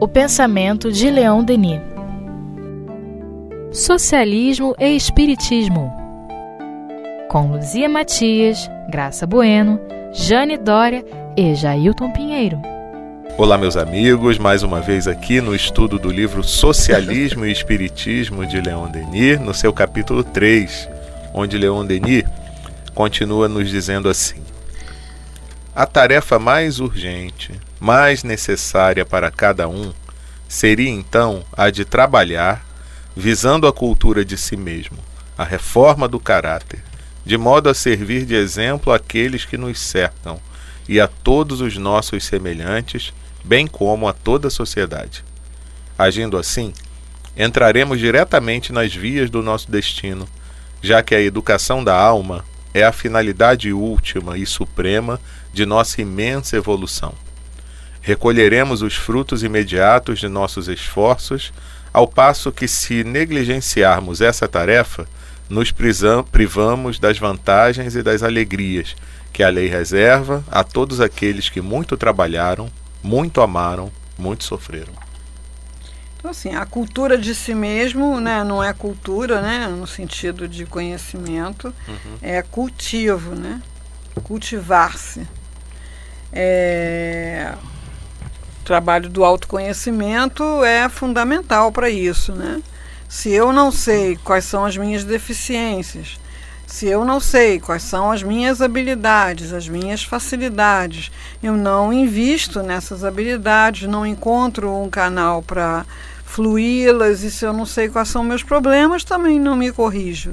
[0.00, 1.80] O pensamento de Leon Denis.
[3.72, 5.92] Socialismo e Espiritismo.
[7.28, 9.80] Com Luzia Matias, Graça Bueno,
[10.12, 11.04] Jane Dória
[11.36, 12.60] e Jailton Pinheiro.
[13.36, 18.60] Olá, meus amigos, mais uma vez aqui no estudo do livro Socialismo e Espiritismo de
[18.60, 20.88] Leon Denis, no seu capítulo 3,
[21.32, 22.24] onde Leon Denis
[22.94, 24.36] continua nos dizendo assim:
[25.76, 29.92] A tarefa mais urgente, mais necessária para cada um,
[30.48, 32.64] seria então a de trabalhar
[33.16, 34.96] visando a cultura de si mesmo,
[35.36, 36.80] a reforma do caráter,
[37.26, 40.38] de modo a servir de exemplo àqueles que nos cercam
[40.88, 45.24] e a todos os nossos semelhantes bem como a toda a sociedade.
[45.98, 46.72] Agindo assim,
[47.36, 50.28] entraremos diretamente nas vias do nosso destino,
[50.80, 55.20] já que a educação da alma é a finalidade última e suprema
[55.52, 57.14] de nossa imensa evolução.
[58.02, 61.52] Recolheremos os frutos imediatos de nossos esforços,
[61.92, 65.06] ao passo que, se negligenciarmos essa tarefa,
[65.48, 65.72] nos
[66.30, 68.96] privamos das vantagens e das alegrias
[69.32, 72.70] que a lei reserva a todos aqueles que muito trabalharam
[73.04, 75.03] muito amaram, muito sofreram.
[76.24, 80.64] Então, assim, a cultura de si mesmo né, não é cultura, né, no sentido de
[80.64, 82.16] conhecimento, uhum.
[82.22, 83.60] é cultivo, né?
[84.22, 85.28] Cultivar-se.
[86.32, 87.52] É...
[88.58, 92.62] O trabalho do autoconhecimento é fundamental para isso, né?
[93.06, 96.18] Se eu não sei quais são as minhas deficiências,
[96.66, 102.62] se eu não sei quais são as minhas habilidades, as minhas facilidades, eu não invisto
[102.62, 105.84] nessas habilidades, não encontro um canal para
[106.34, 110.32] fluí-las, e se eu não sei quais são meus problemas, também não me corrijo.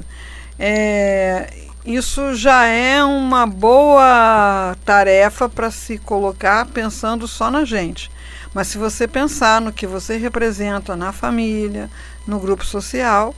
[0.58, 1.52] É,
[1.86, 8.10] isso já é uma boa tarefa para se colocar pensando só na gente.
[8.52, 11.88] Mas se você pensar no que você representa na família,
[12.26, 13.32] no grupo social,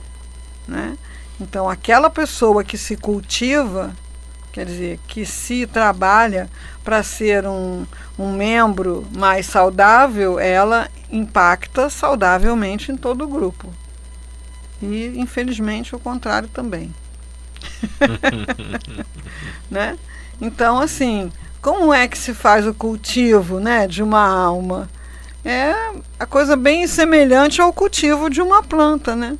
[0.67, 0.97] né?
[1.39, 3.95] Então, aquela pessoa que se cultiva,
[4.55, 6.49] quer dizer, que se trabalha
[6.81, 7.85] para ser um,
[8.17, 13.67] um membro mais saudável, ela impacta saudavelmente em todo o grupo.
[14.81, 16.95] E, infelizmente, o contrário também.
[19.69, 19.97] né?
[20.39, 21.29] Então, assim,
[21.61, 24.89] como é que se faz o cultivo né, de uma alma?
[25.43, 25.73] É
[26.17, 29.37] a coisa bem semelhante ao cultivo de uma planta, né?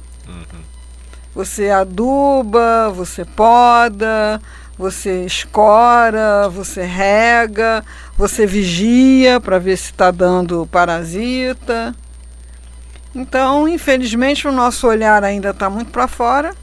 [1.34, 4.42] Você aduba, você poda,
[4.78, 7.84] você escora, você rega,
[8.18, 11.96] você vigia para ver se está dando parasita.
[13.14, 16.54] Então, infelizmente, o nosso olhar ainda está muito para fora.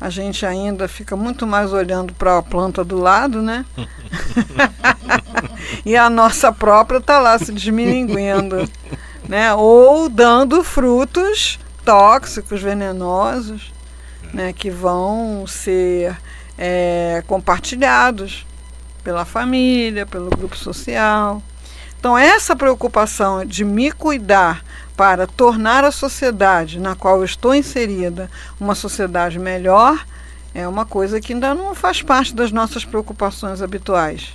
[0.00, 3.64] A gente ainda fica muito mais olhando para a planta do lado, né?
[5.84, 8.68] e a nossa própria está lá se desmilinguindo,
[9.28, 9.54] né?
[9.54, 13.72] Ou dando frutos tóxicos, venenosos
[14.32, 16.16] né, que vão ser
[16.56, 18.46] é, compartilhados
[19.02, 21.42] pela família, pelo grupo social.
[21.98, 24.64] Então, essa preocupação de me cuidar
[24.96, 28.30] para tornar a sociedade na qual eu estou inserida
[28.60, 30.04] uma sociedade melhor
[30.54, 34.34] é uma coisa que ainda não faz parte das nossas preocupações habituais.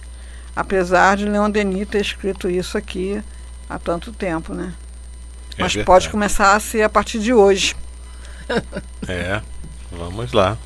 [0.55, 3.21] Apesar de Leon Denis ter escrito isso aqui
[3.69, 4.73] há tanto tempo, né?
[5.57, 5.85] É Mas verdade.
[5.85, 7.75] pode começar a ser a partir de hoje.
[9.07, 9.41] É,
[9.91, 10.57] Vamos lá.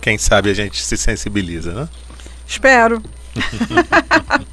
[0.00, 1.88] Quem sabe a gente se sensibiliza, né?
[2.46, 3.02] Espero.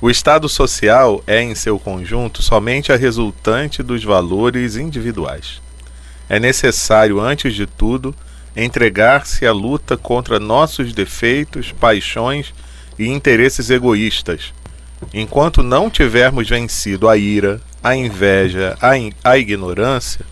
[0.00, 5.60] o estado social é, em seu conjunto, somente a resultante dos valores individuais.
[6.28, 8.14] É necessário, antes de tudo,
[8.56, 12.54] entregar-se à luta contra nossos defeitos, paixões
[12.98, 14.52] e interesses egoístas.
[15.12, 20.24] Enquanto não tivermos vencido a ira, a inveja, a, in a ignorância,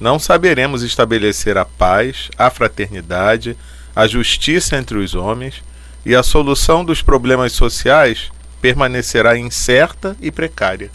[0.00, 3.56] não saberemos estabelecer a paz, a fraternidade,
[3.94, 5.62] a justiça entre os homens
[6.06, 10.90] e a solução dos problemas sociais permanecerá incerta e precária.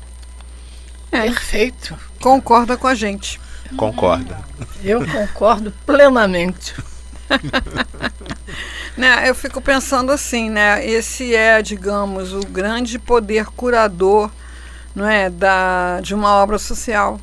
[1.11, 1.23] É.
[1.23, 1.97] Perfeito.
[2.21, 3.39] Concorda com a gente.
[3.75, 4.39] Concorda.
[4.83, 6.73] Eu concordo plenamente.
[8.95, 10.85] né, eu fico pensando assim, né?
[10.85, 14.31] Esse é, digamos, o grande poder curador,
[14.95, 17.19] não é, da de uma obra social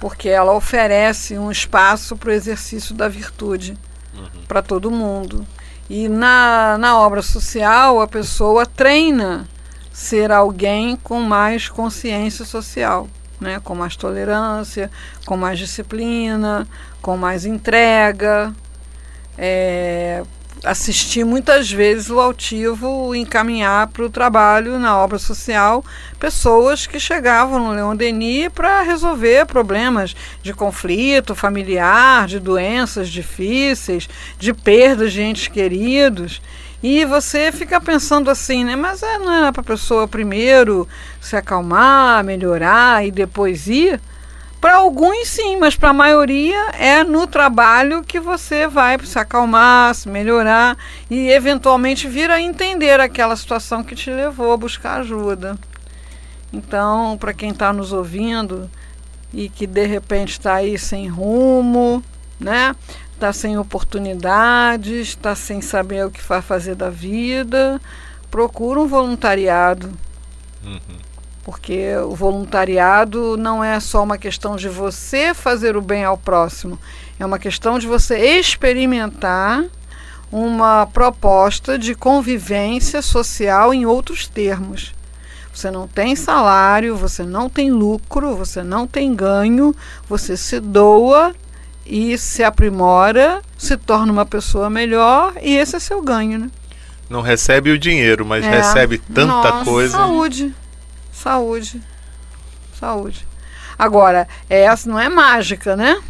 [0.00, 3.76] porque ela oferece um espaço para o exercício da virtude
[4.14, 4.42] uhum.
[4.48, 5.46] para todo mundo.
[5.88, 9.46] E na, na obra social, a pessoa treina
[9.92, 13.08] ser alguém com mais consciência social,
[13.38, 13.60] né?
[13.62, 14.90] com mais tolerância,
[15.26, 16.66] com mais disciplina,
[17.02, 18.54] com mais entrega.
[19.36, 20.22] É,
[20.64, 25.84] assisti muitas vezes o altivo encaminhar para o trabalho na obra social
[26.18, 34.08] pessoas que chegavam no Leon Denis para resolver problemas de conflito familiar, de doenças difíceis,
[34.38, 36.42] de perdas de entes queridos.
[36.82, 38.74] E você fica pensando assim, né?
[38.74, 40.88] Mas é, não é para a pessoa primeiro
[41.20, 44.00] se acalmar, melhorar e depois ir?
[44.60, 49.94] Para alguns sim, mas para a maioria é no trabalho que você vai se acalmar,
[49.94, 50.76] se melhorar
[51.08, 55.58] e eventualmente vir a entender aquela situação que te levou a buscar ajuda.
[56.52, 58.70] Então, para quem está nos ouvindo
[59.32, 62.04] e que de repente está aí sem rumo,
[62.38, 62.76] né?
[63.14, 67.80] Está sem oportunidades, está sem saber o que vai fazer da vida,
[68.30, 69.90] procura um voluntariado.
[70.62, 70.99] Uhum
[71.50, 76.78] porque o voluntariado não é só uma questão de você fazer o bem ao próximo,
[77.18, 79.64] é uma questão de você experimentar
[80.30, 84.94] uma proposta de convivência social em outros termos.
[85.52, 89.74] Você não tem salário, você não tem lucro, você não tem ganho,
[90.08, 91.34] você se doa
[91.84, 96.50] e se aprimora, se torna uma pessoa melhor e esse é seu ganho, né?
[97.08, 98.50] Não recebe o dinheiro, mas é.
[98.50, 99.96] recebe tanta Nossa, coisa.
[99.98, 100.54] Saúde.
[101.22, 101.82] Saúde.
[102.78, 103.26] Saúde.
[103.78, 106.00] Agora, essa não é mágica, né?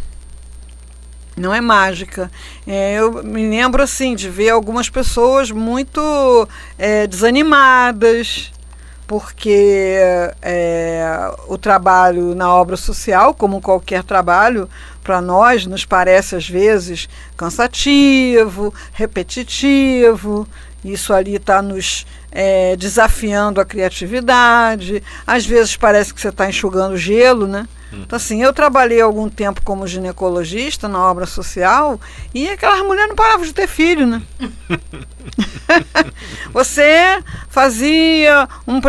[1.37, 2.31] Não é mágica.
[2.65, 6.49] É, eu me lembro assim de ver algumas pessoas muito
[6.79, 8.53] é, desanimadas,
[9.05, 9.99] porque
[10.43, 14.69] é, o trabalho na obra social, como qualquer trabalho,
[15.03, 20.47] para nós nos parece às vezes cansativo, repetitivo.
[20.85, 25.03] Isso ali está nos é, desafiando a criatividade.
[25.27, 27.67] Às vezes parece que você está enxugando gelo, né?
[27.93, 32.01] Então, assim, eu trabalhei algum tempo como ginecologista na obra social
[32.33, 34.23] e aquelas mulheres não paravam de ter filho, né?
[36.53, 38.81] Você fazia um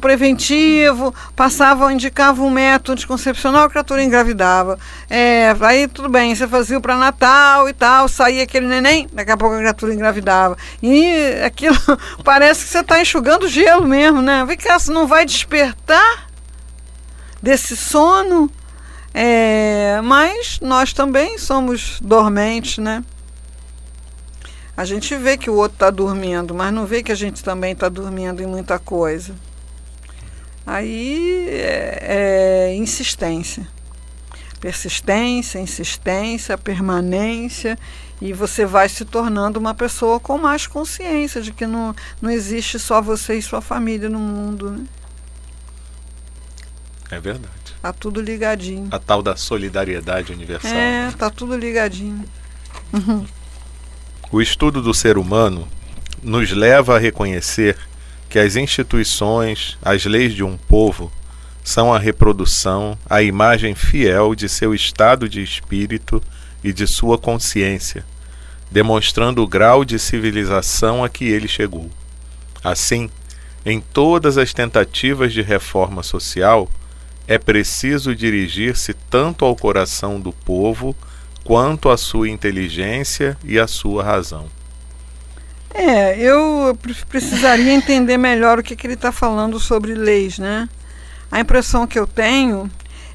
[0.00, 4.78] preventivo, passava, indicava um método anticoncepcional, a criatura engravidava.
[5.08, 9.30] É, aí tudo bem, você fazia o para Natal e tal, saía aquele neném, daqui
[9.30, 10.56] a pouco a criatura engravidava.
[10.82, 11.76] E aquilo
[12.24, 14.44] parece que você está enxugando gelo mesmo, né?
[14.44, 16.27] Vem cá, você não vai despertar
[17.42, 18.50] desse sono?
[19.12, 23.02] É, mas nós também somos dormentes, né?
[24.76, 27.72] A gente vê que o outro está dormindo, mas não vê que a gente também
[27.72, 29.34] está dormindo em muita coisa.
[30.64, 33.66] Aí é, é insistência.
[34.60, 37.78] Persistência, insistência, permanência,
[38.20, 42.78] e você vai se tornando uma pessoa com mais consciência de que não, não existe
[42.78, 44.70] só você e sua família no mundo.
[44.70, 44.84] Né?
[47.10, 47.52] É verdade.
[47.80, 48.88] Tá tudo ligadinho.
[48.90, 50.70] A tal da solidariedade universal.
[50.70, 51.14] É, né?
[51.16, 52.24] tá tudo ligadinho.
[52.92, 53.24] Uhum.
[54.30, 55.66] O estudo do ser humano
[56.22, 57.76] nos leva a reconhecer
[58.28, 61.10] que as instituições, as leis de um povo,
[61.64, 66.22] são a reprodução, a imagem fiel de seu estado de espírito
[66.62, 68.04] e de sua consciência,
[68.70, 71.90] demonstrando o grau de civilização a que ele chegou.
[72.62, 73.08] Assim,
[73.64, 76.68] em todas as tentativas de reforma social,
[77.28, 80.96] é preciso dirigir-se tanto ao coração do povo
[81.44, 84.46] quanto à sua inteligência e à sua razão.
[85.74, 86.76] É, eu
[87.08, 90.66] precisaria entender melhor o que, que ele está falando sobre leis, né?
[91.30, 92.70] A impressão que eu tenho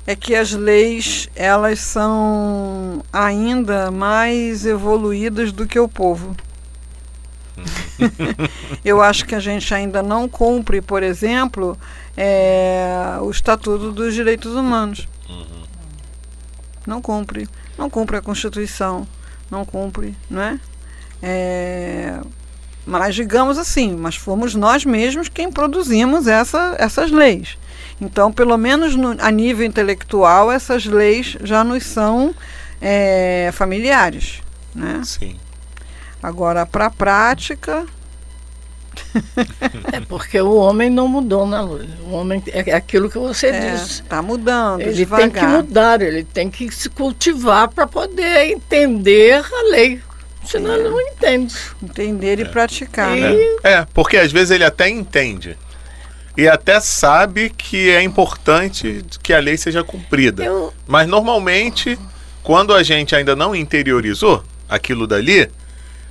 [0.05, 6.35] é que as leis elas são ainda mais evoluídas do que o povo.
[8.83, 11.77] eu acho que a gente ainda não cumpre, por exemplo,
[12.15, 15.07] é, o Estatuto dos Direitos Humanos.
[15.29, 15.63] Uhum.
[16.85, 17.47] Não cumpre
[17.77, 19.07] não cumpre a Constituição,
[19.49, 20.59] não cumpre, não é?
[21.21, 22.19] é
[22.85, 27.57] mas digamos assim, mas fomos nós mesmos quem produzimos essa, essas leis.
[28.01, 32.35] Então, pelo menos no, a nível intelectual, essas leis já nos são
[32.81, 34.41] é, familiares.
[34.75, 35.01] Né?
[35.05, 35.37] Sim.
[36.23, 37.85] Agora, para a prática,
[39.91, 41.85] é porque o homem não mudou na luz.
[42.07, 44.01] O homem é aquilo que você é, disse.
[44.01, 44.79] Está mudando.
[44.79, 45.29] Ele devagar.
[45.29, 50.01] tem que mudar, ele tem que se cultivar para poder entender a lei.
[50.45, 50.75] Senão é.
[50.75, 51.55] ele não entende.
[51.81, 52.45] Entender e é.
[52.45, 53.17] praticar.
[53.17, 53.21] E...
[53.21, 53.35] Né?
[53.63, 55.57] É, porque às vezes ele até entende.
[56.37, 60.43] E até sabe que é importante que a lei seja cumprida.
[60.43, 60.73] Eu...
[60.87, 61.99] Mas normalmente,
[62.41, 65.49] quando a gente ainda não interiorizou aquilo dali,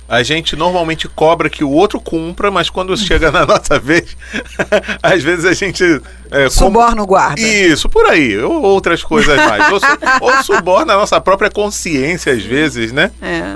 [0.07, 4.15] a gente normalmente cobra que o outro cumpra, mas quando chega na nossa vez,
[5.01, 5.83] às vezes a gente.
[6.29, 7.41] É, suborna o guarda.
[7.41, 8.37] Isso, por aí.
[8.37, 9.71] Ou outras coisas mais.
[9.71, 9.85] ou, su...
[10.21, 13.11] ou suborna a nossa própria consciência, às vezes, né?
[13.21, 13.55] É.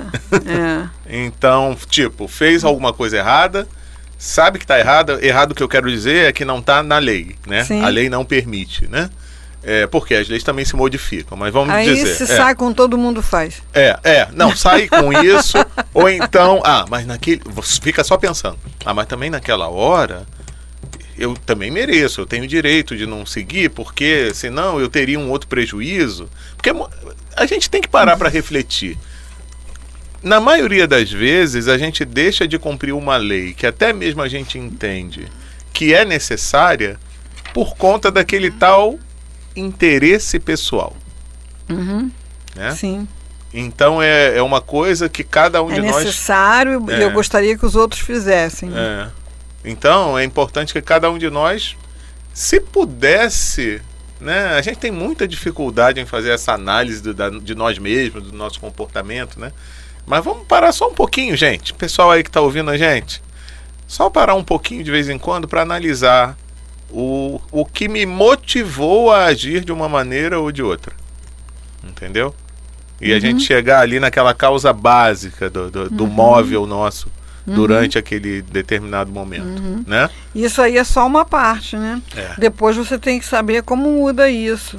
[0.50, 0.88] É.
[1.24, 3.68] Então, tipo, fez alguma coisa errada,
[4.18, 5.24] sabe que está errada.
[5.24, 7.64] Errado que eu quero dizer é que não está na lei, né?
[7.64, 7.82] Sim.
[7.82, 9.10] A lei não permite, né?
[9.62, 12.14] É, porque as leis também se modificam, mas vamos Aí dizer.
[12.14, 13.60] se é, sai com todo mundo faz.
[13.74, 15.58] é, é, não, sai com isso,
[15.92, 17.42] ou então, ah, mas naquele.
[17.44, 20.26] Você fica só pensando, ah, mas também naquela hora
[21.18, 25.48] eu também mereço, eu tenho direito de não seguir, porque senão eu teria um outro
[25.48, 26.30] prejuízo.
[26.56, 26.70] Porque
[27.36, 28.96] a gente tem que parar para refletir.
[30.22, 34.28] Na maioria das vezes, a gente deixa de cumprir uma lei que até mesmo a
[34.28, 35.26] gente entende
[35.72, 36.98] que é necessária
[37.52, 38.98] por conta daquele tal
[39.58, 40.96] interesse pessoal.
[41.68, 42.10] Uhum.
[42.56, 42.70] Né?
[42.74, 43.08] Sim.
[43.52, 45.96] Então é, é uma coisa que cada um É de nós.
[46.04, 47.04] necessário e É.
[47.04, 48.70] eu gostaria que os outros fizessem.
[48.74, 49.08] É.
[49.64, 51.76] Então é importante que cada um de nós,
[52.32, 53.80] se pudesse,
[54.20, 54.48] né?
[54.56, 58.32] A gente tem muita dificuldade em fazer essa análise do- da- de nós mesmos, do
[58.36, 59.52] nosso comportamento, né?
[60.06, 61.74] Mas vamos parar só um pouquinho, gente.
[61.74, 63.22] Pessoal aí que está ouvindo a gente,
[63.86, 66.36] só parar um pouquinho de vez em quando para analisar
[66.90, 70.94] o, o que me motivou a agir de uma maneira ou de outra.
[71.82, 72.34] Entendeu?
[73.00, 77.08] E a gente chegar ali naquela causa básica do, do, do móvel nosso
[77.46, 80.10] durante aquele determinado momento, né?
[80.34, 82.02] Isso aí é só uma parte, né?
[82.14, 82.34] É.
[82.38, 84.76] Depois você tem que saber como muda isso.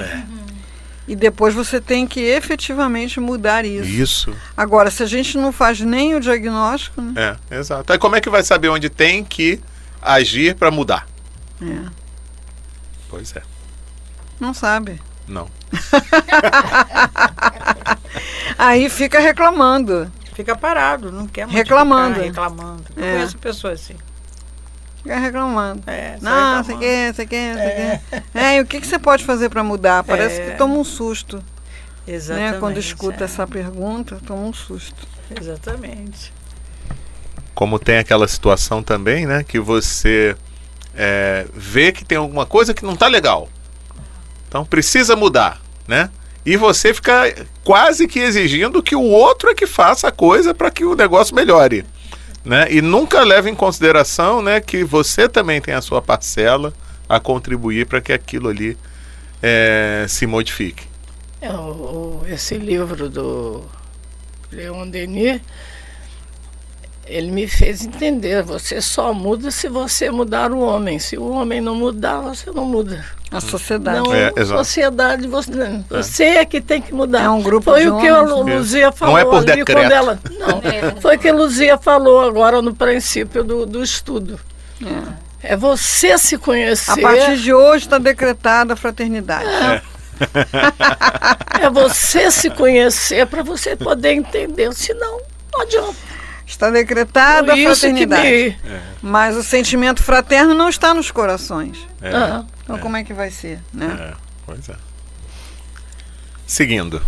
[1.07, 3.89] E depois você tem que efetivamente mudar isso.
[3.89, 4.35] Isso.
[4.55, 7.35] Agora, se a gente não faz nem o diagnóstico, né?
[7.49, 7.91] É, exato.
[7.91, 9.59] Aí como é que vai saber onde tem que
[9.99, 11.07] agir para mudar?
[11.61, 11.89] É,
[13.09, 13.41] Pois é.
[14.39, 15.01] não sabe.
[15.27, 15.47] Não.
[18.57, 20.11] Aí fica reclamando.
[20.33, 22.21] Fica parado, não quer Reclamando.
[22.21, 22.83] reclamando.
[22.95, 23.13] Eu É.
[23.15, 23.95] conheço pessoas assim.
[25.03, 25.83] Fica reclamando.
[25.87, 28.01] É, Não, você quer, você quer, você quer.
[28.33, 30.03] É, e o que, que você pode fazer para mudar?
[30.03, 30.51] Parece É.
[30.51, 31.43] que toma um susto.
[32.07, 32.53] Exatamente.
[32.53, 32.59] Né?
[32.59, 33.25] Quando escuta é.
[33.25, 35.07] essa pergunta, toma um susto.
[35.39, 36.33] Exatamente.
[37.53, 39.43] Como tem aquela situação também, né?
[39.43, 40.35] Que você
[40.96, 43.50] é, vê que tem alguma coisa que não tá legal.
[44.48, 46.10] Então precisa mudar, né?
[46.46, 50.72] E você fica quase que exigindo que o outro é que faça a coisa para
[50.72, 51.86] que o negócio melhore.
[52.43, 52.67] Né?
[52.72, 56.74] E nunca leva em consideração né, que você também tem a sua parcela
[57.08, 58.77] a contribuir para que aquilo ali
[59.43, 60.88] é, se modifique.
[61.41, 63.63] É, o- esse livro do
[64.51, 65.41] Leon Denis,
[67.09, 70.99] ele me fez entender, você só muda se você mudar o homem.
[70.99, 73.03] Se o homem não mudar, você não muda.
[73.31, 73.99] A sociedade.
[73.99, 74.63] Não, É, exato.
[74.63, 75.85] sociedade, você, não.
[75.89, 77.23] você é que tem que mudar.
[77.23, 78.57] É um grupo Foi de o que a homens.
[78.59, 79.79] Luzia falou é por ali decreto.
[79.81, 80.19] quando ela.
[80.39, 80.61] Não,
[81.01, 84.39] foi o que a Luzia falou agora no princípio do, do estudo.
[85.41, 86.91] É você se conhecer.
[86.91, 89.47] A partir de hoje está decretada a fraternidade.
[91.61, 94.73] É você se conhecer para você poder entender.
[94.73, 95.19] Senão,
[95.53, 96.08] não adianta.
[96.50, 98.27] Está decretada Por a fraternidade.
[98.27, 98.58] me.
[99.03, 101.77] Mas o sentimento fraterno não está nos corações.
[102.01, 103.60] É, Ah, Então como é que vai ser?
[103.72, 103.86] Né?
[104.12, 104.13] é,
[104.48, 104.75] pois é.
[106.48, 107.00] Seguindo.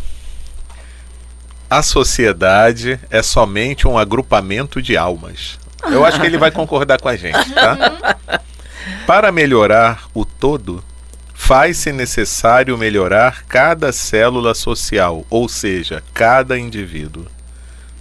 [1.67, 5.57] A sociedade é somente um agrupamento de almas.
[5.91, 8.17] Eu acho que ele vai concordar com a gente, tá?
[9.07, 10.83] Para melhorar o todo,
[11.33, 17.25] faz-se necessário melhorar cada célula social, ou seja, cada indivíduo.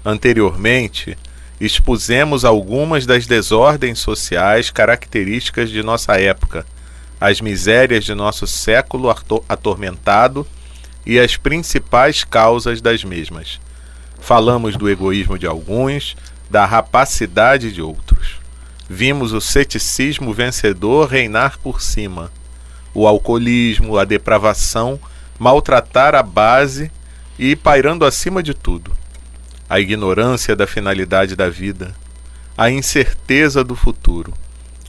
[0.04, 1.16] Anteriormente,
[1.60, 6.64] expusemos algumas das desordens sociais características de nossa época,
[7.20, 10.46] as misérias de nosso século ato- atormentado
[11.04, 13.60] e as principais causas das mesmas.
[14.20, 16.16] Falamos do egoísmo de alguns,
[16.48, 18.40] da rapacidade de outros.
[18.88, 22.32] Vimos o ceticismo vencedor reinar por cima,
[22.92, 24.98] o alcoolismo, a depravação
[25.38, 26.90] maltratar a base
[27.38, 28.94] e pairando acima de tudo.
[29.70, 31.94] A ignorância da finalidade da vida,
[32.58, 34.34] a incerteza do futuro,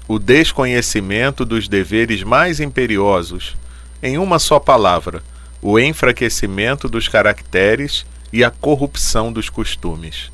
[0.08, 3.56] o desconhecimento dos deveres mais imperiosos,
[4.02, 5.22] em uma só palavra,
[5.62, 10.32] o enfraquecimento dos caracteres e a corrupção dos costumes.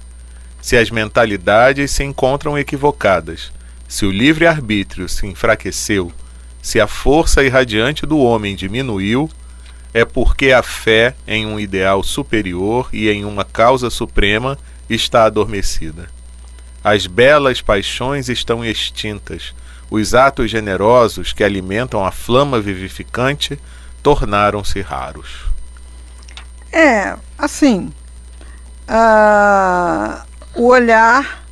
[0.61, 3.51] Se as mentalidades se encontram equivocadas,
[3.85, 6.09] se o livre-arbítrio se enfraqueceu,
[6.61, 9.29] se a força irradiante do homem diminuiu,
[9.97, 14.55] é porque a fé em um ideal superior e em uma causa suprema
[14.87, 16.07] está adormecida.
[16.83, 19.55] As belas paixões estão extintas,
[19.89, 23.57] os atos generosos que alimentam a flama vivificante
[24.03, 25.45] tornaram-se raros.
[26.71, 27.91] É, assim,
[28.87, 31.43] ah, o olhar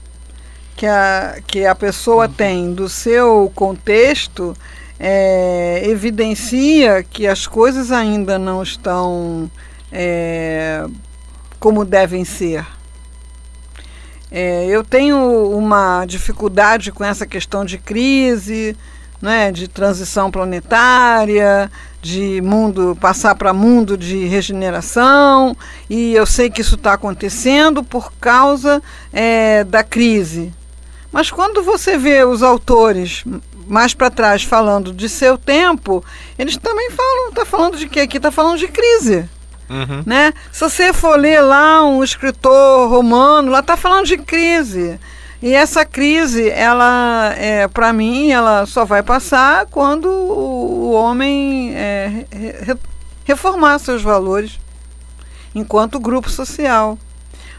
[0.75, 4.55] que a, que a pessoa tem do seu contexto
[4.99, 9.49] é, evidencia que as coisas ainda não estão
[9.91, 10.85] é,
[11.59, 12.65] como devem ser.
[14.31, 18.75] É, eu tenho uma dificuldade com essa questão de crise,
[19.21, 21.71] né, de transição planetária,
[22.01, 25.55] de mundo passar para mundo de regeneração,
[25.89, 30.53] e eu sei que isso está acontecendo por causa é, da crise.
[31.15, 33.23] Mas quando você vê os autores
[33.65, 36.03] mais para trás falando de seu tempo,
[36.37, 38.01] eles também falam, está falando de quê?
[38.01, 39.29] Aqui está falando de crise.
[39.69, 40.03] Uhum.
[40.05, 40.33] Né?
[40.51, 44.99] Se você for ler lá um escritor romano, lá está falando de crise.
[45.41, 51.73] E essa crise, ela, é, para mim, ela só vai passar quando o, o homem
[51.75, 52.25] é,
[52.61, 52.75] re,
[53.23, 54.59] reformar seus valores
[55.55, 56.99] enquanto grupo social.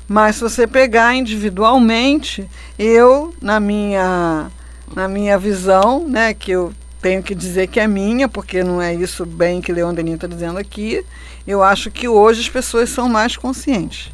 [0.08, 2.48] Mas se você pegar individualmente,
[2.78, 4.50] eu, na minha,
[4.94, 8.94] na minha visão, né, que eu tenho que dizer que é minha, porque não é
[8.94, 11.04] isso bem que Leon Denis está dizendo aqui,
[11.46, 14.12] eu acho que hoje as pessoas são mais conscientes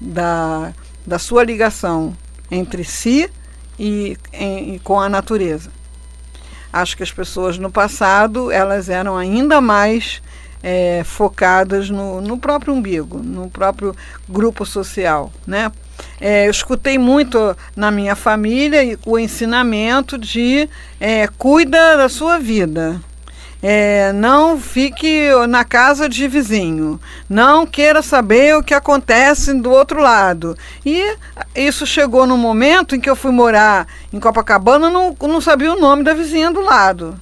[0.00, 0.72] da,
[1.06, 2.16] da sua ligação
[2.50, 3.30] entre si
[3.78, 5.70] e, em, e com a natureza.
[6.72, 10.22] Acho que as pessoas no passado elas eram ainda mais
[10.62, 13.94] é, focadas no, no próprio umbigo, no próprio
[14.28, 15.70] grupo social, né?
[16.20, 23.00] É, eu escutei muito na minha família o ensinamento de é, cuida da sua vida,
[23.62, 26.98] é, não fique na casa de vizinho,
[27.28, 30.56] não queira saber o que acontece do outro lado.
[30.84, 31.16] E
[31.54, 35.78] isso chegou no momento em que eu fui morar em Copacabana, não, não sabia o
[35.78, 37.18] nome da vizinha do lado.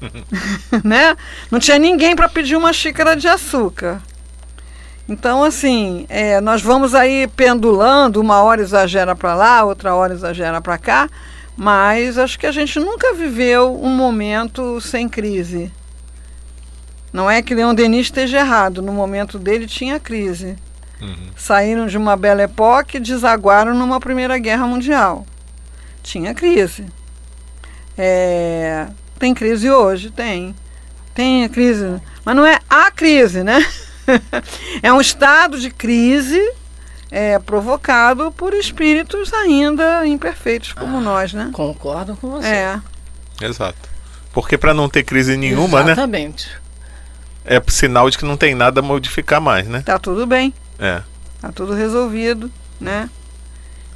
[0.84, 1.16] né?
[1.50, 4.00] Não tinha ninguém para pedir uma xícara de açúcar.
[5.08, 10.60] Então, assim, é, nós vamos aí pendulando, uma hora exagera para lá, outra hora exagera
[10.60, 11.08] para cá,
[11.56, 15.72] mas acho que a gente nunca viveu um momento sem crise.
[17.10, 20.56] Não é que Leon Denis esteja errado, no momento dele tinha crise.
[21.00, 21.30] Uhum.
[21.36, 25.26] Saíram de uma bela época e desaguaram numa Primeira Guerra Mundial.
[26.02, 26.84] Tinha crise.
[27.96, 28.86] É,
[29.18, 30.10] tem crise hoje?
[30.10, 30.54] Tem.
[31.14, 32.00] Tem a crise.
[32.24, 33.66] Mas não é a crise, né?
[34.82, 36.40] é um estado de crise
[37.10, 41.50] é, provocado por espíritos ainda imperfeitos como ah, nós, né?
[41.52, 42.46] Concordo com você.
[42.46, 42.80] É.
[43.40, 43.88] Exato.
[44.32, 46.48] Porque para não ter crise nenhuma, Exatamente.
[46.48, 47.56] né?
[47.56, 49.82] É sinal de que não tem nada a modificar mais, né?
[49.84, 50.52] Tá tudo bem.
[50.78, 51.02] É.
[51.40, 53.08] Tá tudo resolvido, né?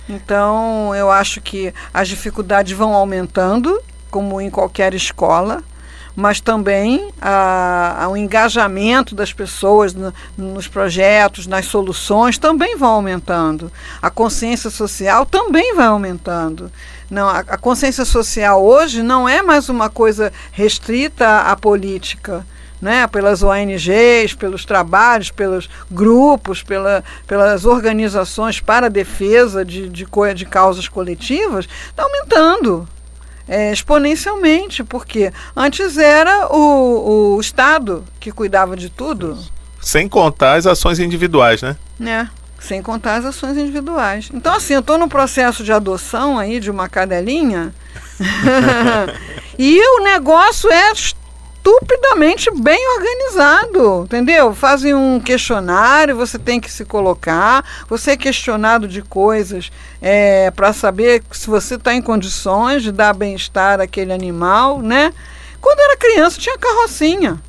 [0.09, 3.81] Então, eu acho que as dificuldades vão aumentando,
[4.13, 5.65] como em qualquer escola,
[6.15, 12.91] mas também a, a, o engajamento das pessoas no, nos projetos, nas soluções, também vão
[12.91, 13.73] aumentando.
[14.03, 16.71] A consciência social também vai aumentando.
[17.11, 22.47] Não, a, a consciência social hoje não é mais uma coisa restrita à política.
[22.83, 30.05] Né, pelas ONGs, pelos trabalhos, pelos grupos, pela, pelas organizações para a defesa de, de,
[30.35, 32.89] de causas coletivas, está aumentando
[33.49, 39.39] é, exponencialmente, porque antes era o, o Estado que cuidava de tudo.
[39.81, 41.77] Sem contar as ações individuais, né?
[42.01, 42.29] É,
[42.61, 44.31] sem contar as ações individuais.
[44.33, 47.75] Então, assim, eu estou no processo de adoção aí de uma cadelinha.
[49.59, 50.93] e o negócio é
[51.63, 54.53] estupidamente bem organizado, entendeu?
[54.53, 59.71] Fazem um questionário, você tem que se colocar, você é questionado de coisas
[60.01, 65.15] é, para saber se você está em condições de dar bem-estar àquele animal, né?
[65.61, 67.41] Quando era criança tinha carrocinha.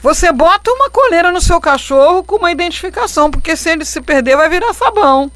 [0.00, 4.36] Você bota uma coleira no seu cachorro com uma identificação, porque se ele se perder
[4.36, 5.30] vai virar sabão.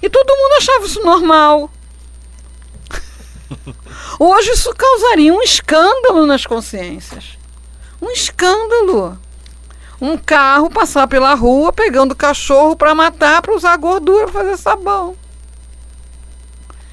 [0.00, 1.70] E todo mundo achava isso normal.
[4.18, 7.38] Hoje isso causaria um escândalo nas consciências.
[8.00, 9.18] Um escândalo.
[10.00, 15.16] Um carro passar pela rua pegando cachorro para matar, para usar gordura para fazer sabão.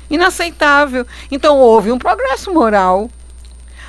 [0.09, 1.05] Inaceitável.
[1.31, 3.09] Então houve um progresso moral.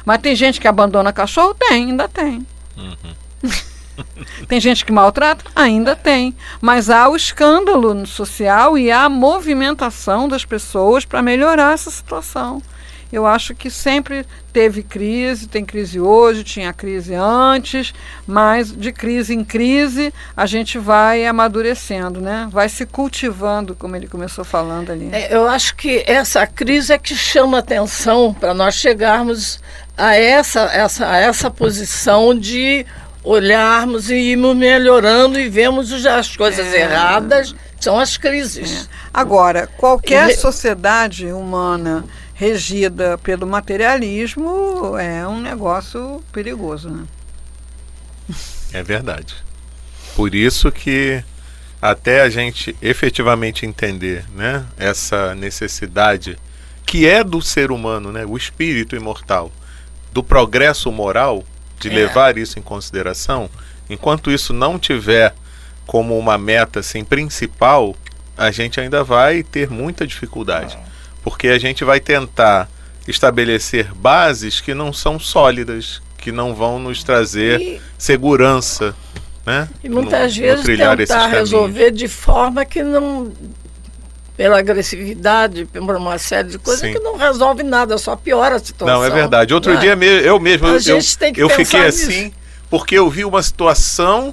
[0.04, 1.54] Mas tem gente que abandona cachorro?
[1.54, 2.46] Tem, ainda tem.
[2.76, 3.14] Uhum.
[4.48, 5.44] tem gente que maltrata?
[5.54, 6.35] Ainda tem.
[6.61, 12.62] Mas há o escândalo social e há a movimentação das pessoas para melhorar essa situação.
[13.12, 17.92] Eu acho que sempre teve crise, tem crise hoje, tinha crise antes,
[18.26, 22.48] mas de crise em crise a gente vai amadurecendo, né?
[22.50, 25.08] Vai se cultivando, como ele começou falando ali.
[25.12, 29.60] É, eu acho que essa crise é que chama atenção para nós chegarmos
[29.96, 32.86] a essa, essa, a essa posição de
[33.22, 36.82] olharmos e irmos melhorando e vemos as coisas é.
[36.82, 38.84] erradas são as crises.
[38.86, 38.88] É.
[39.12, 42.04] Agora, qualquer sociedade humana
[42.40, 47.05] regida pelo materialismo é um negócio perigoso, né?
[48.72, 49.35] É verdade.
[50.16, 51.22] Por isso que
[51.83, 56.38] até a gente efetivamente entender né, essa necessidade
[56.87, 59.53] que é do ser humano, né, o espírito imortal,
[60.11, 61.44] do progresso moral,
[61.79, 61.92] de É.
[61.92, 63.50] levar isso em consideração,
[63.90, 65.35] enquanto isso não tiver
[65.87, 67.94] como uma meta assim, principal,
[68.35, 70.79] a gente ainda vai ter muita dificuldade.
[71.22, 72.68] Porque a gente vai tentar
[73.06, 78.94] estabelecer bases que não são sólidas, que não vão nos trazer E, segurança.
[79.44, 79.68] Né?
[79.83, 83.33] e muitas no- no vezes esses tentar resolver de forma que não.
[84.37, 86.92] pela agressividade, por uma série de coisas Sim.
[86.94, 88.94] que não resolve nada, só piora a situação.
[88.98, 89.52] Não, é verdade.
[89.52, 89.80] Outro Né?
[89.80, 92.09] dia eu mesmo, A eu, gente tem que eu fiquei nisso.
[92.09, 92.33] assim,
[92.70, 94.33] porque eu vi uma situação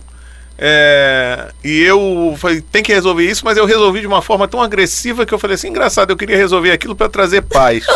[0.57, 4.59] é, e eu falei, tem que resolver isso, mas eu resolvi de uma forma tão
[4.61, 7.85] agressiva que eu falei assim, engraçado, eu queria resolver aquilo para trazer paz.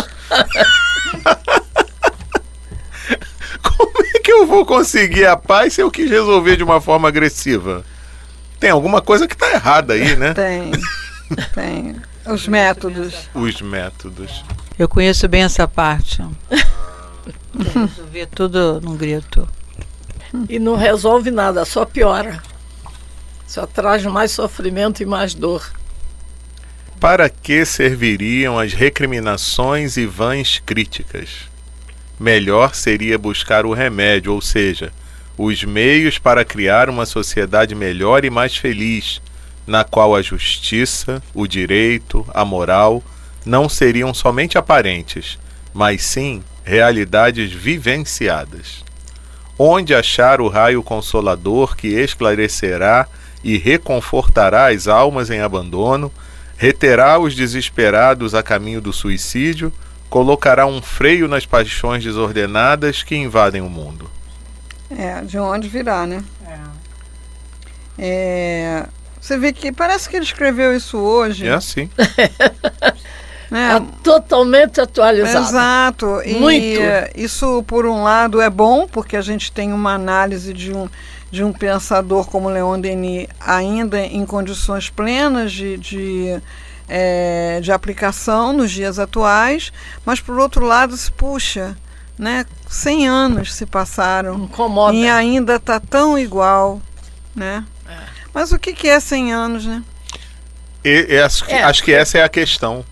[3.64, 7.08] Como é que eu vou conseguir a paz se eu quis resolver de uma forma
[7.08, 7.84] agressiva?
[8.60, 10.36] Tem alguma coisa que tá errada aí, né?
[10.36, 10.72] Tem,
[11.56, 11.96] tem.
[12.28, 13.28] Os métodos.
[13.34, 14.46] Os métodos.
[14.78, 16.24] Eu conheço bem essa parte.
[17.58, 19.48] Resolver tudo num grito.
[20.48, 22.42] E não resolve nada, só piora.
[23.48, 25.72] Só traz mais sofrimento e mais dor.
[27.00, 31.50] Para que serviriam as recriminações e vãs críticas?
[32.20, 34.94] Melhor seria buscar o remédio, ou seja,
[35.38, 39.22] os meios para criar uma sociedade melhor e mais feliz,
[39.66, 43.04] na qual a justiça, o direito, a moral
[43.46, 45.40] não seriam somente aparentes,
[45.74, 48.84] mas sim realidades vivenciadas.
[49.58, 53.08] Onde achar o raio consolador que esclarecerá
[53.44, 56.12] e reconfortará as almas em abandono,
[56.58, 59.72] reterá os desesperados a caminho do suicídio,
[60.10, 64.10] colocará um freio nas paixões desordenadas que invadem o mundo.
[64.90, 66.24] É, de onde virá, né?
[67.98, 68.88] É,
[69.20, 71.48] você vê que parece que ele escreveu isso hoje.
[71.48, 71.90] É assim.
[73.52, 73.70] Né?
[73.70, 75.46] Tá totalmente atualizado.
[75.46, 76.22] Exato.
[76.24, 76.80] E Muito.
[77.14, 80.88] isso, por um lado, é bom, porque a gente tem uma análise de um,
[81.30, 86.42] de um pensador como Leon Denis ainda em condições plenas de, de,
[86.88, 89.74] eh, de aplicação nos dias atuais,
[90.06, 91.76] mas, por outro lado, se puxa,
[92.18, 94.96] né, 100 anos se passaram Incomoda.
[94.96, 96.82] e ainda está tão igual,
[97.36, 97.66] né?
[98.34, 99.84] Mas o que, que é 100 anos, né?
[100.86, 102.86] E, e acho, que- É, acho que essa é a questão.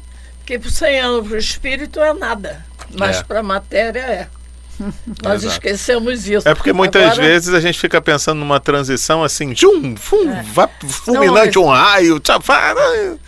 [0.50, 2.66] Porque por 100 anos para o espírito é nada,
[2.98, 3.24] mas É.
[3.24, 4.28] para a matéria é.
[5.22, 5.54] Nós Exato.
[5.54, 6.48] esquecemos isso.
[6.48, 10.42] É porque mutas Agora, vezes a gente fica pensando numa transição assim, jum, fum, É.
[10.52, 12.74] vá, fulminante Não, um raio, tchau, fá,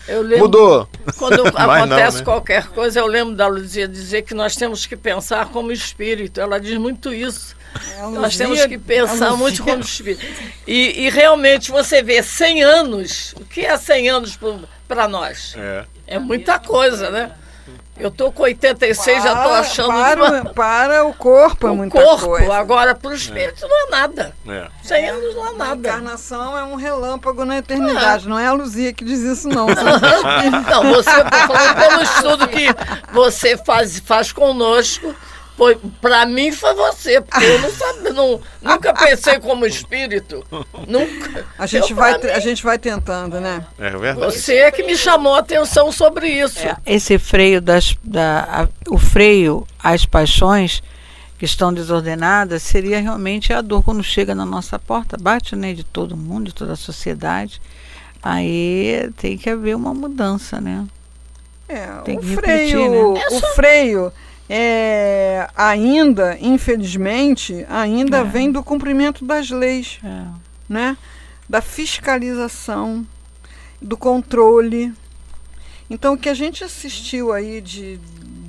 [0.07, 0.89] eu lembro, mudou.
[1.15, 2.23] Quando Mas não, acontece né?
[2.23, 6.41] qualquer coisa, eu lembro da Luzia dizer que nós temos que pensar como espírito.
[6.41, 7.55] Ela diz muito isso.
[8.13, 10.25] Nós temos que pensar muito como espírito.
[10.65, 14.55] E, e realmente você vê 100 anos, o que é 100 anos para
[15.07, 15.55] nós?
[15.57, 15.85] É.
[16.07, 17.31] É muita coisa, né?
[17.99, 22.01] Eu tô com 86, já tô achando para, uma- para o corpo é o muita
[22.01, 22.53] corpo, coisa.
[22.55, 24.33] agora para o espírito não é nada.
[24.47, 24.67] É.
[24.81, 25.75] 100 anos não é A nada.
[25.89, 28.27] encarnação é um relâmpago na eternidade.
[28.27, 29.67] Não é a Luzia que diz isso, não.
[30.69, 32.67] Não, você eu tô falando pelo estudo que
[33.13, 35.13] você faz, faz conosco.
[35.61, 40.43] Foi, pra mim foi você, porque eu não sabia, não, nunca pensei como espírito.
[40.87, 41.45] Nunca.
[41.55, 43.63] A gente, Eu, vai, a gente vai tentando, né?
[43.77, 44.19] É verdade.
[44.33, 46.57] Você é que me chamou a atenção sobre isso.
[46.65, 50.81] É, esse freio das da, a- o freio às paixões
[51.37, 55.83] que estão desordenadas seria realmente a dor quando chega na nossa porta, bate, né, de
[55.83, 57.61] todo mundo, de toda a sociedade.
[58.23, 60.87] Aí tem que haver uma mudança, né?
[61.69, 63.21] É, Tem o que repetir, freio, né?
[63.29, 64.13] o freio
[64.53, 68.23] é, ainda, infelizmente, ainda É.
[68.25, 70.23] vem do cumprimento das leis, É.
[70.67, 70.97] né?
[71.47, 73.07] Da fiscalização,
[73.81, 74.93] do controle.
[75.89, 77.97] Então, o que a gente assistiu aí de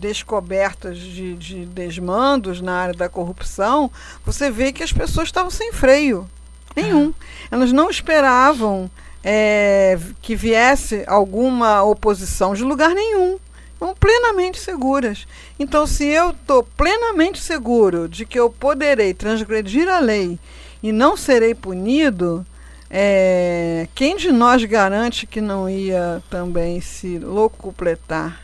[0.01, 3.89] descobertas de, de desmandos na área da corrupção,
[4.27, 6.29] você vê que as pessoas estavam sem freio
[6.75, 7.15] nenhum.
[7.49, 8.91] Elas não esperavam
[9.23, 13.39] é, que viesse alguma oposição de lugar nenhum.
[13.83, 15.27] Estão plenamente seguras.
[15.59, 20.39] Então, se eu estou plenamente seguro de que eu poderei transgredir a lei
[20.81, 22.47] e não serei punido,
[22.89, 28.43] é, quem de nós garante que não ia também se locupletar?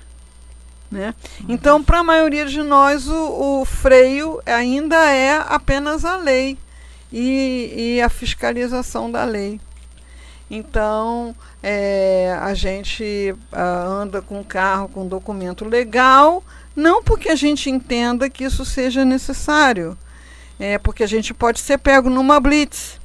[0.90, 1.14] Né?
[1.48, 6.58] Então, para a maioria de nós, o, o freio ainda é apenas a lei
[7.12, 9.60] e, e a fiscalização da lei.
[10.50, 16.42] Então, é, a gente ah, anda com carro com documento legal,
[16.74, 19.96] não porque a gente entenda que isso seja necessário,
[20.58, 22.98] é porque a gente pode ser pego numa blitz.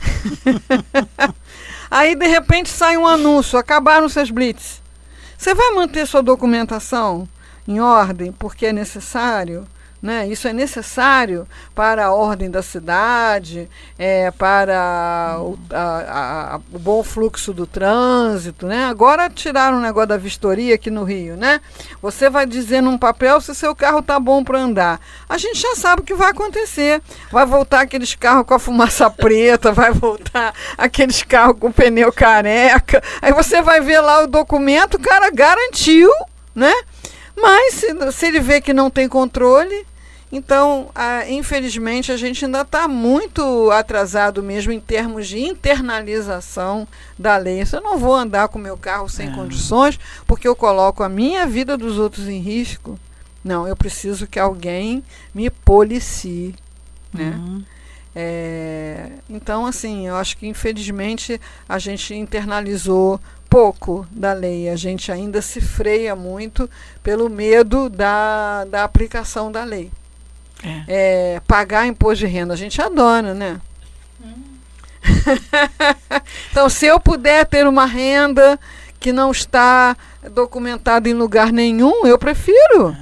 [1.90, 4.82] Aí de repente sai um anúncio, acabaram seus blitz.
[5.36, 7.28] Você vai manter sua documentação
[7.68, 9.66] em ordem porque é necessário?
[10.02, 10.26] Né?
[10.26, 17.04] Isso é necessário para a ordem da cidade, é, para o, a, a, o bom
[17.04, 18.66] fluxo do trânsito.
[18.66, 18.84] Né?
[18.86, 21.36] Agora tiraram o negócio da vistoria aqui no Rio.
[21.36, 21.60] Né?
[22.02, 25.00] Você vai dizer num papel se seu carro está bom para andar.
[25.28, 27.00] A gente já sabe o que vai acontecer.
[27.30, 33.00] Vai voltar aqueles carros com a fumaça preta, vai voltar aqueles carros com pneu careca.
[33.22, 36.10] Aí você vai ver lá o documento, o cara garantiu,
[36.52, 36.74] né?
[37.36, 39.86] Mas se, se ele vê que não tem controle,
[40.32, 47.36] então, ah, infelizmente, a gente ainda está muito atrasado mesmo em termos de internalização da
[47.36, 47.62] lei.
[47.70, 49.34] Eu não vou andar com meu carro sem É.
[49.34, 52.98] condições porque eu coloco a minha vida dos outros em risco.
[53.44, 56.54] Não, eu preciso que alguém me policie.
[57.12, 57.34] Né?
[57.36, 57.62] Uhum.
[58.14, 64.70] É, então, assim, eu acho que infelizmente a gente internalizou pouco da lei.
[64.70, 66.70] A gente ainda se freia muito
[67.02, 69.90] pelo medo da, da aplicação da lei.
[70.64, 70.84] É.
[70.86, 73.60] É, pagar imposto de renda, a gente adora, né?
[76.50, 78.58] então, se eu puder ter uma renda
[79.00, 79.96] que não está
[80.30, 82.96] documentada em lugar nenhum, eu prefiro.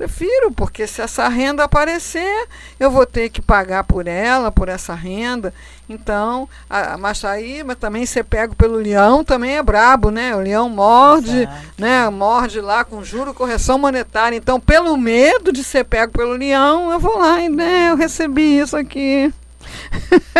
[0.00, 4.94] Prefiro, porque se essa renda aparecer, eu vou ter que pagar por ela, por essa
[4.94, 5.52] renda.
[5.90, 10.34] Então, a, mas aí, mas também ser pego pelo leão também é brabo, né?
[10.34, 11.66] O leão morde, Exato.
[11.76, 12.08] né?
[12.08, 14.34] Morde lá com juro correção monetária.
[14.34, 18.58] Então, pelo medo de ser pego pelo leão, eu vou lá e né, eu recebi
[18.58, 19.30] isso aqui.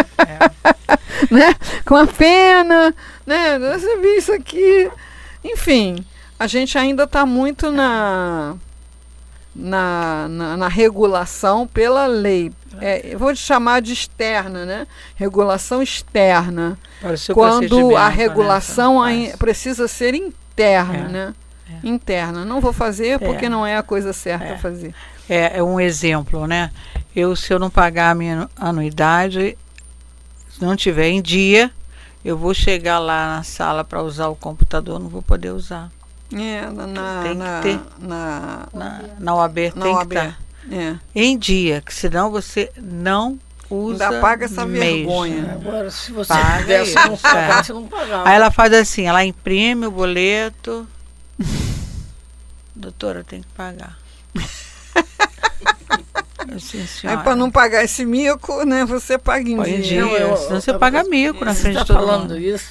[1.30, 1.54] né?
[1.84, 2.94] Com a pena,
[3.26, 3.56] né?
[3.56, 4.90] Eu recebi isso aqui.
[5.44, 6.02] Enfim,
[6.38, 8.56] a gente ainda está muito na,
[9.54, 12.52] na, na, na regulação pela lei.
[12.80, 14.86] É, eu vou chamar de externa, né?
[15.16, 16.78] Regulação externa.
[17.34, 19.36] Quando a né, regulação fase.
[19.38, 21.34] precisa ser interna, É, né?
[21.68, 21.88] é.
[21.88, 22.44] Interna.
[22.44, 23.48] Não vou fazer porque É.
[23.48, 24.54] não é a coisa certa É.
[24.54, 24.94] a fazer.
[25.28, 26.70] É, é um exemplo, né?
[27.14, 29.56] Eu, se eu não pagar a minha anuidade,
[30.50, 31.70] se não tiver em dia,
[32.24, 35.90] eu vou chegar lá na sala para usar o computador, não vou poder usar.
[36.32, 37.80] É, na, na, Tem que na, ter.
[37.98, 40.08] na, Na, na OAB na tem OAB.
[40.10, 40.38] que estar
[40.70, 40.96] É.
[41.14, 43.38] em dia, que senão você não
[43.68, 44.84] usa Ainda paga essa mesmo.
[44.96, 45.52] vergonha.
[45.52, 47.62] Agora, se você Paga pudesse isso, não pagar, é.
[47.62, 48.28] você não pagava.
[48.28, 50.86] Aí ela faz assim, ela imprime o boleto.
[52.74, 53.96] Doutora, tem que pagar.
[56.58, 60.02] Sim, Aí para não pagar esse mico, né, você paga em Põe em dia.
[60.04, 60.18] dia.
[60.18, 62.38] eu- senão você eu- paga mico na frente está de todo falando mundo.
[62.40, 62.70] isso?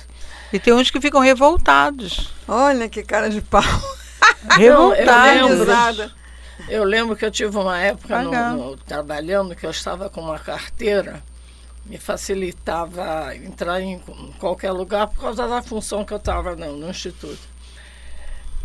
[0.52, 2.34] E tem uns que ficam revoltados.
[2.48, 3.62] Olha que cara de pau.
[4.58, 6.14] Revoltados.
[6.68, 10.40] Eu lembro que eu tive uma época no- no- trabalhando que eu estava com uma
[10.40, 11.22] carteira,
[11.86, 14.00] me facilitava entrar em
[14.40, 17.40] qualquer lugar por causa da função que eu estava no, no instituto.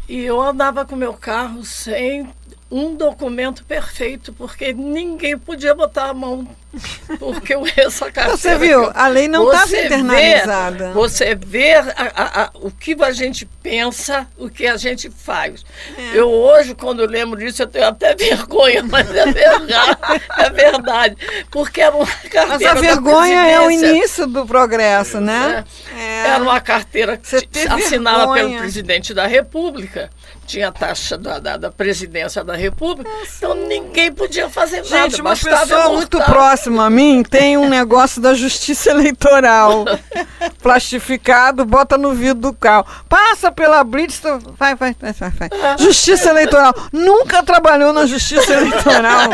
[0.09, 2.29] E eu andava com meu carro sem
[2.71, 6.47] um documento perfeito, porque ninguém podia botar a mão.
[7.19, 8.37] Porque eu essa carteira.
[8.37, 8.83] Você viu?
[8.85, 10.93] eu- A lei não estava vê- internalizada.
[10.93, 15.65] Você vê a- a- a- o que a gente pensa, o que a gente faz.
[15.97, 16.19] É.
[16.19, 19.99] Eu hoje, quando lembro disso, eu tenho até vergonha, mas é verdade.
[20.39, 21.17] é verdade.
[21.51, 22.47] Porque era uma carteira.
[22.49, 25.65] Mas a vergonha é o início do progresso, né?
[25.97, 26.27] É.
[26.29, 28.45] Era uma carteira que ter assinada vergonha.
[28.49, 30.11] pelo presidente da República.
[30.47, 33.11] Tinha a taxa da, da, da presidência da República.
[33.37, 34.89] então ninguém podia fazer nada.
[34.89, 39.85] Gente, uma pessoa muito próxima a mim tem um negócio da justiça eleitoral
[40.63, 42.87] plastificado, bota no vidro do carro.
[43.09, 44.21] Passa pela blitz,
[44.59, 45.79] vai, vai, vai, vai, vai.
[45.79, 46.75] Justiça eleitoral.
[46.93, 49.31] Nunca trabalhou na justiça eleitoral.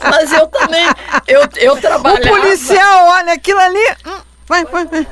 [0.00, 0.86] Mas eu também.
[1.26, 2.20] Eu, eu o trabalhava.
[2.28, 3.96] policial olha aquilo ali.
[4.06, 5.06] hum, Vai, vai, vai.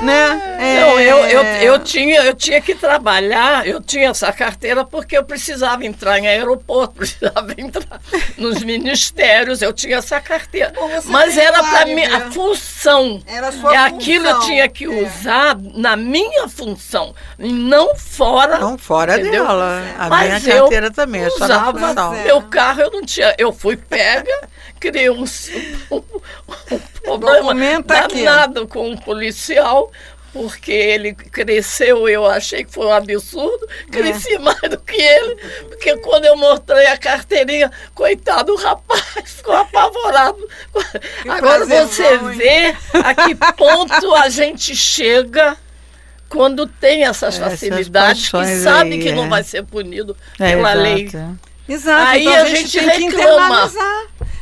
[0.00, 0.56] Né?
[0.58, 5.16] É, Não, eu, eu, eu, tinha, eu tinha que trabalhar, eu tinha essa carteira porque
[5.16, 8.00] eu precisava entrar em aeroporto, precisava entrar
[8.36, 10.72] nos ministérios, eu tinha essa carteira.
[10.74, 13.22] Bom, Mas era para mim a função.
[13.26, 14.88] Era a sua é aquilo eu função, tinha que é.
[14.88, 18.58] usar na minha função, e não fora.
[18.58, 19.44] Não fora Entendeu?
[19.46, 19.82] dela.
[19.98, 22.14] A Mas minha eu carteira também, é só na função.
[22.14, 22.24] É.
[22.24, 23.34] meu carro, eu não tinha.
[23.38, 24.48] Eu fui pega,
[24.80, 25.24] criei um,
[25.90, 26.02] um,
[26.70, 28.24] um problema Documenta aqui.
[28.24, 29.90] danado com um policial,
[30.34, 35.36] porque ele cresceu, eu achei que foi um absurdo, cresci mais do que ele,
[35.68, 40.46] porque quando eu mostrei a carteirinha, coitado, o rapaz ficou apavorado.
[41.28, 42.18] Agora você hein?
[42.36, 45.56] vê a que ponto a gente chega.
[46.28, 49.28] Quando tem essas Essas facilidades, que sabe aí, que não é.
[49.28, 50.82] vai ser punido É, pela exato.
[50.82, 51.10] lei.
[51.68, 53.72] Exato, Aí então a a gente, gente tem que reclama.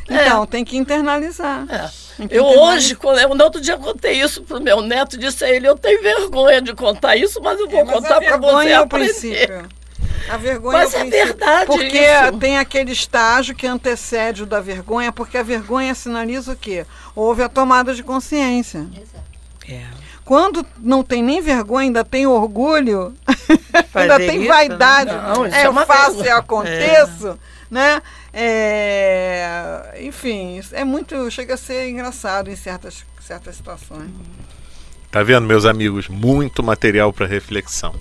[0.03, 0.27] Internalizar.
[0.27, 1.65] Então, tem que internalizar.
[1.69, 1.89] É.
[2.17, 2.75] Tem que Eu internalizar.
[2.75, 5.77] hoje, quando eu, no outro dia contei isso pro meu neto, disse a ele, eu
[5.77, 8.79] tenho vergonha de contar isso, mas eu vou É, mas contar para você vergonha é
[8.79, 9.05] o aprender.
[9.13, 9.67] princípio.
[10.29, 12.37] A vergonha Mas é o é verdade Porque isso.
[12.39, 16.85] tem aquele estágio que antecede o da vergonha, porque a vergonha sinaliza o quê?
[17.13, 18.87] Houve a tomada de consciência.
[19.67, 19.81] É.
[20.23, 23.13] Quando não tem nem vergonha, ainda tem orgulho,
[23.93, 25.33] ainda tem isso, vaidade, né?
[25.35, 26.37] Não, isso é, é uma fácil, vergonha.
[26.37, 27.37] aconteço,
[27.69, 28.01] né?
[28.33, 34.09] É, enfim, é muito, chega a ser engraçado em certas, certas situações.
[35.11, 36.07] Tá vendo, meus amigos?
[36.07, 37.93] Muito material para reflexão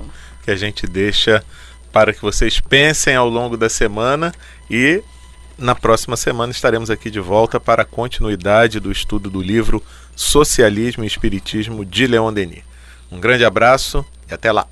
[0.42, 1.44] que a gente deixa
[1.92, 4.32] para que vocês pensem ao longo da semana
[4.70, 5.02] e
[5.58, 9.82] na próxima semana estaremos aqui de volta para a continuidade do estudo do livro
[10.16, 12.64] Socialismo e Espiritismo de Leon Denis.
[13.10, 14.66] Um grande abraço e até lá.